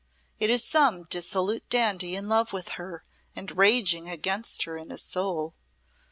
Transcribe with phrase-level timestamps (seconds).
[0.39, 3.03] "It is some dissolute dandy in love with her
[3.35, 5.53] and raging against her in his soul.